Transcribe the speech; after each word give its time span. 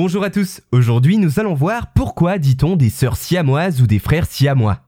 Bonjour 0.00 0.22
à 0.22 0.30
tous, 0.30 0.60
aujourd'hui 0.70 1.18
nous 1.18 1.40
allons 1.40 1.54
voir 1.54 1.92
pourquoi 1.92 2.38
dit-on 2.38 2.76
des 2.76 2.88
sœurs 2.88 3.16
siamoises 3.16 3.82
ou 3.82 3.88
des 3.88 3.98
frères 3.98 4.26
siamois. 4.26 4.82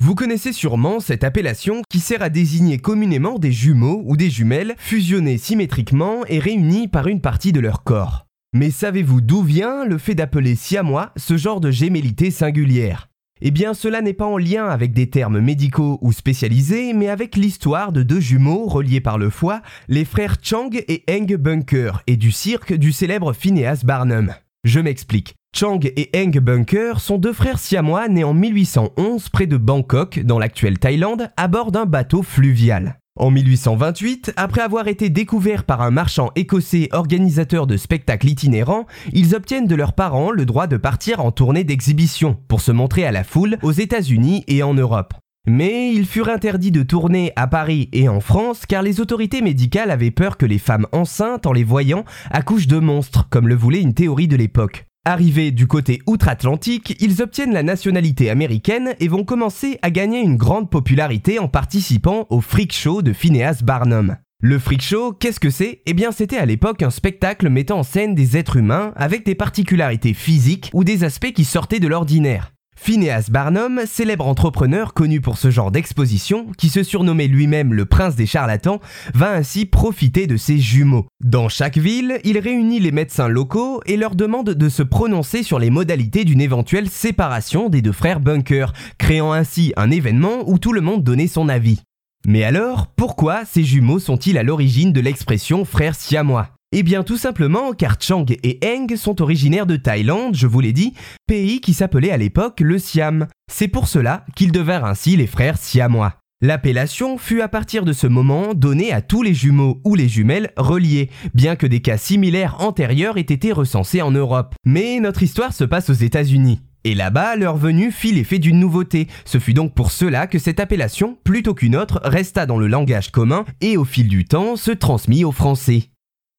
Vous 0.00 0.14
connaissez 0.14 0.54
sûrement 0.54 1.00
cette 1.00 1.22
appellation 1.22 1.82
qui 1.90 2.00
sert 2.00 2.22
à 2.22 2.30
désigner 2.30 2.78
communément 2.78 3.38
des 3.38 3.52
jumeaux 3.52 4.02
ou 4.06 4.16
des 4.16 4.30
jumelles 4.30 4.74
fusionnés 4.78 5.36
symétriquement 5.36 6.24
et 6.28 6.38
réunis 6.38 6.88
par 6.88 7.08
une 7.08 7.20
partie 7.20 7.52
de 7.52 7.60
leur 7.60 7.84
corps. 7.84 8.24
Mais 8.54 8.70
savez-vous 8.70 9.20
d'où 9.20 9.42
vient 9.42 9.84
le 9.84 9.98
fait 9.98 10.14
d'appeler 10.14 10.54
siamois 10.54 11.12
ce 11.18 11.36
genre 11.36 11.60
de 11.60 11.70
gémellité 11.70 12.30
singulière? 12.30 13.07
Eh 13.40 13.50
bien 13.50 13.74
cela 13.74 14.00
n'est 14.02 14.12
pas 14.12 14.26
en 14.26 14.38
lien 14.38 14.66
avec 14.66 14.92
des 14.92 15.08
termes 15.08 15.40
médicaux 15.40 15.98
ou 16.02 16.12
spécialisés, 16.12 16.92
mais 16.92 17.08
avec 17.08 17.36
l'histoire 17.36 17.92
de 17.92 18.02
deux 18.02 18.20
jumeaux 18.20 18.66
reliés 18.66 19.00
par 19.00 19.18
le 19.18 19.30
foie, 19.30 19.62
les 19.88 20.04
frères 20.04 20.36
Chang 20.42 20.70
et 20.72 21.04
Eng 21.08 21.36
Bunker, 21.36 22.02
et 22.06 22.16
du 22.16 22.30
cirque 22.30 22.72
du 22.72 22.92
célèbre 22.92 23.32
Phineas 23.32 23.82
Barnum. 23.84 24.34
Je 24.64 24.80
m'explique. 24.80 25.34
Chang 25.54 25.80
et 25.84 26.10
Eng 26.14 26.40
Bunker 26.40 27.00
sont 27.00 27.18
deux 27.18 27.32
frères 27.32 27.58
siamois 27.58 28.08
nés 28.08 28.24
en 28.24 28.34
1811 28.34 29.28
près 29.30 29.46
de 29.46 29.56
Bangkok, 29.56 30.20
dans 30.20 30.38
l'actuelle 30.38 30.78
Thaïlande, 30.78 31.30
à 31.36 31.48
bord 31.48 31.72
d'un 31.72 31.86
bateau 31.86 32.22
fluvial. 32.22 32.98
En 33.18 33.32
1828, 33.32 34.32
après 34.36 34.60
avoir 34.60 34.86
été 34.86 35.10
découverts 35.10 35.64
par 35.64 35.82
un 35.82 35.90
marchand 35.90 36.30
écossais 36.36 36.88
organisateur 36.92 37.66
de 37.66 37.76
spectacles 37.76 38.28
itinérants, 38.28 38.86
ils 39.12 39.34
obtiennent 39.34 39.66
de 39.66 39.74
leurs 39.74 39.94
parents 39.94 40.30
le 40.30 40.46
droit 40.46 40.68
de 40.68 40.76
partir 40.76 41.18
en 41.18 41.32
tournée 41.32 41.64
d'exhibition 41.64 42.36
pour 42.46 42.60
se 42.60 42.70
montrer 42.70 43.04
à 43.04 43.10
la 43.10 43.24
foule 43.24 43.58
aux 43.62 43.72
États-Unis 43.72 44.44
et 44.46 44.62
en 44.62 44.72
Europe. 44.72 45.14
Mais 45.48 45.92
ils 45.92 46.06
furent 46.06 46.28
interdits 46.28 46.70
de 46.70 46.84
tourner 46.84 47.32
à 47.34 47.48
Paris 47.48 47.88
et 47.92 48.08
en 48.08 48.20
France 48.20 48.66
car 48.66 48.82
les 48.82 49.00
autorités 49.00 49.42
médicales 49.42 49.90
avaient 49.90 50.12
peur 50.12 50.36
que 50.36 50.46
les 50.46 50.58
femmes 50.58 50.86
enceintes, 50.92 51.46
en 51.46 51.52
les 51.52 51.64
voyant, 51.64 52.04
accouchent 52.30 52.68
de 52.68 52.78
monstres, 52.78 53.26
comme 53.30 53.48
le 53.48 53.56
voulait 53.56 53.80
une 53.80 53.94
théorie 53.94 54.28
de 54.28 54.36
l'époque. 54.36 54.87
Arrivés 55.08 55.52
du 55.52 55.66
côté 55.66 56.02
outre-Atlantique, 56.06 56.94
ils 57.00 57.22
obtiennent 57.22 57.54
la 57.54 57.62
nationalité 57.62 58.28
américaine 58.28 58.94
et 59.00 59.08
vont 59.08 59.24
commencer 59.24 59.78
à 59.80 59.90
gagner 59.90 60.20
une 60.20 60.36
grande 60.36 60.68
popularité 60.68 61.38
en 61.38 61.48
participant 61.48 62.26
au 62.28 62.42
Freak 62.42 62.74
Show 62.74 63.00
de 63.00 63.14
Phineas 63.14 63.62
Barnum. 63.64 64.18
Le 64.42 64.58
Freak 64.58 64.82
Show, 64.82 65.14
qu'est-ce 65.14 65.40
que 65.40 65.48
c'est? 65.48 65.80
Eh 65.86 65.94
bien 65.94 66.12
c'était 66.12 66.36
à 66.36 66.44
l'époque 66.44 66.82
un 66.82 66.90
spectacle 66.90 67.48
mettant 67.48 67.78
en 67.78 67.84
scène 67.84 68.14
des 68.14 68.36
êtres 68.36 68.58
humains 68.58 68.92
avec 68.96 69.24
des 69.24 69.34
particularités 69.34 70.12
physiques 70.12 70.70
ou 70.74 70.84
des 70.84 71.04
aspects 71.04 71.32
qui 71.32 71.46
sortaient 71.46 71.80
de 71.80 71.88
l'ordinaire. 71.88 72.52
Phineas 72.80 73.26
Barnum, 73.30 73.82
célèbre 73.86 74.26
entrepreneur 74.26 74.94
connu 74.94 75.20
pour 75.20 75.36
ce 75.36 75.50
genre 75.50 75.70
d'exposition, 75.70 76.46
qui 76.56 76.70
se 76.70 76.82
surnommait 76.82 77.26
lui-même 77.26 77.74
le 77.74 77.84
prince 77.84 78.14
des 78.14 78.24
charlatans, 78.24 78.80
va 79.12 79.32
ainsi 79.32 79.66
profiter 79.66 80.26
de 80.26 80.36
ses 80.36 80.58
jumeaux. 80.58 81.06
Dans 81.22 81.48
chaque 81.48 81.76
ville, 81.76 82.20
il 82.24 82.38
réunit 82.38 82.80
les 82.80 82.92
médecins 82.92 83.28
locaux 83.28 83.82
et 83.84 83.96
leur 83.96 84.14
demande 84.14 84.50
de 84.50 84.68
se 84.68 84.82
prononcer 84.82 85.42
sur 85.42 85.58
les 85.58 85.70
modalités 85.70 86.24
d'une 86.24 86.40
éventuelle 86.40 86.88
séparation 86.88 87.68
des 87.68 87.82
deux 87.82 87.92
frères 87.92 88.20
Bunker, 88.20 88.72
créant 88.96 89.32
ainsi 89.32 89.74
un 89.76 89.90
événement 89.90 90.48
où 90.48 90.58
tout 90.58 90.72
le 90.72 90.80
monde 90.80 91.02
donnait 91.04 91.26
son 91.26 91.48
avis. 91.48 91.80
Mais 92.26 92.44
alors, 92.44 92.86
pourquoi 92.96 93.44
ces 93.44 93.64
jumeaux 93.64 93.98
sont-ils 93.98 94.38
à 94.38 94.42
l'origine 94.42 94.92
de 94.92 95.00
l'expression 95.00 95.64
frères 95.64 95.94
siamois 95.94 96.57
eh 96.72 96.82
bien 96.82 97.02
tout 97.02 97.16
simplement 97.16 97.72
car 97.72 97.96
Chang 98.00 98.26
et 98.42 98.58
Eng 98.62 98.94
sont 98.96 99.22
originaires 99.22 99.66
de 99.66 99.76
Thaïlande, 99.76 100.36
je 100.36 100.46
vous 100.46 100.60
l'ai 100.60 100.72
dit, 100.72 100.94
pays 101.26 101.60
qui 101.60 101.74
s'appelait 101.74 102.10
à 102.10 102.16
l'époque 102.16 102.60
le 102.60 102.78
Siam. 102.78 103.26
C'est 103.50 103.68
pour 103.68 103.88
cela 103.88 104.24
qu'ils 104.36 104.52
devinrent 104.52 104.84
ainsi 104.84 105.16
les 105.16 105.26
frères 105.26 105.58
siamois. 105.58 106.14
L'appellation 106.40 107.18
fut 107.18 107.40
à 107.40 107.48
partir 107.48 107.84
de 107.84 107.92
ce 107.92 108.06
moment 108.06 108.54
donnée 108.54 108.92
à 108.92 109.02
tous 109.02 109.22
les 109.22 109.34
jumeaux 109.34 109.80
ou 109.84 109.96
les 109.96 110.08
jumelles 110.08 110.52
reliés, 110.56 111.10
bien 111.34 111.56
que 111.56 111.66
des 111.66 111.80
cas 111.80 111.96
similaires 111.96 112.60
antérieurs 112.60 113.18
aient 113.18 113.22
été 113.22 113.50
recensés 113.50 114.02
en 114.02 114.12
Europe. 114.12 114.54
Mais 114.64 115.00
notre 115.00 115.24
histoire 115.24 115.52
se 115.52 115.64
passe 115.64 115.90
aux 115.90 115.94
États-Unis. 115.94 116.60
Et 116.84 116.94
là-bas, 116.94 117.34
leur 117.34 117.56
venue 117.56 117.90
fit 117.90 118.12
l'effet 118.12 118.38
d'une 118.38 118.60
nouveauté. 118.60 119.08
Ce 119.24 119.38
fut 119.38 119.52
donc 119.52 119.74
pour 119.74 119.90
cela 119.90 120.28
que 120.28 120.38
cette 120.38 120.60
appellation, 120.60 121.18
plutôt 121.24 121.54
qu'une 121.54 121.74
autre, 121.74 122.00
resta 122.04 122.46
dans 122.46 122.58
le 122.58 122.68
langage 122.68 123.10
commun 123.10 123.44
et 123.60 123.76
au 123.76 123.84
fil 123.84 124.06
du 124.06 124.24
temps 124.24 124.54
se 124.54 124.70
transmit 124.70 125.24
au 125.24 125.32
français. 125.32 125.90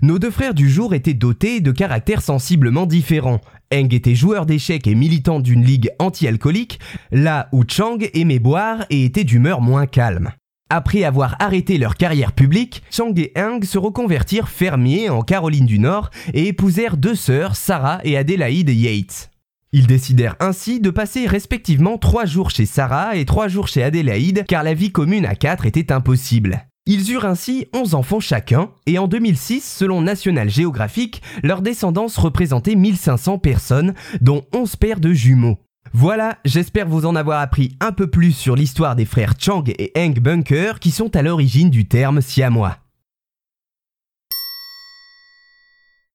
Nos 0.00 0.18
deux 0.18 0.30
frères 0.30 0.54
du 0.54 0.70
jour 0.70 0.94
étaient 0.94 1.14
dotés 1.14 1.60
de 1.60 1.70
caractères 1.70 2.22
sensiblement 2.22 2.86
différents. 2.86 3.40
Eng 3.72 3.92
était 3.92 4.14
joueur 4.14 4.46
d'échecs 4.46 4.86
et 4.86 4.94
militant 4.94 5.38
d'une 5.38 5.64
ligue 5.64 5.90
anti-alcoolique, 5.98 6.80
là 7.10 7.48
où 7.52 7.62
Chang 7.68 7.98
aimait 8.14 8.38
boire 8.38 8.84
et 8.90 9.04
était 9.04 9.24
d'humeur 9.24 9.60
moins 9.60 9.86
calme. 9.86 10.30
Après 10.70 11.04
avoir 11.04 11.36
arrêté 11.38 11.76
leur 11.76 11.96
carrière 11.96 12.32
publique, 12.32 12.82
Chang 12.90 13.12
et 13.16 13.32
Eng 13.36 13.62
se 13.62 13.76
reconvertirent 13.76 14.48
fermiers 14.48 15.10
en 15.10 15.20
Caroline 15.20 15.66
du 15.66 15.78
Nord 15.78 16.10
et 16.32 16.48
épousèrent 16.48 16.96
deux 16.96 17.14
sœurs, 17.14 17.56
Sarah 17.56 18.00
et 18.04 18.16
Adélaïde 18.16 18.70
Yates. 18.70 19.30
Ils 19.72 19.86
décidèrent 19.86 20.36
ainsi 20.40 20.80
de 20.80 20.90
passer 20.90 21.26
respectivement 21.26 21.98
trois 21.98 22.24
jours 22.24 22.50
chez 22.50 22.66
Sarah 22.66 23.16
et 23.16 23.24
trois 23.24 23.48
jours 23.48 23.68
chez 23.68 23.82
Adélaïde 23.82 24.44
car 24.48 24.62
la 24.62 24.74
vie 24.74 24.92
commune 24.92 25.26
à 25.26 25.34
quatre 25.34 25.66
était 25.66 25.92
impossible. 25.92 26.66
Ils 26.84 27.12
eurent 27.12 27.26
ainsi 27.26 27.68
11 27.72 27.94
enfants 27.94 28.18
chacun, 28.18 28.70
et 28.86 28.98
en 28.98 29.06
2006, 29.06 29.62
selon 29.62 30.00
National 30.00 30.50
Geographic, 30.50 31.22
leur 31.44 31.62
descendance 31.62 32.18
représentait 32.18 32.74
1500 32.74 33.38
personnes, 33.38 33.94
dont 34.20 34.42
11 34.52 34.74
paires 34.74 34.98
de 34.98 35.12
jumeaux. 35.12 35.58
Voilà, 35.92 36.38
j'espère 36.44 36.88
vous 36.88 37.06
en 37.06 37.14
avoir 37.14 37.40
appris 37.40 37.76
un 37.78 37.92
peu 37.92 38.08
plus 38.08 38.32
sur 38.32 38.56
l'histoire 38.56 38.96
des 38.96 39.04
frères 39.04 39.34
Chang 39.38 39.62
et 39.68 39.92
Eng 39.94 40.14
Bunker 40.14 40.80
qui 40.80 40.90
sont 40.90 41.14
à 41.14 41.22
l'origine 41.22 41.70
du 41.70 41.86
terme 41.86 42.20
siamois. 42.20 42.81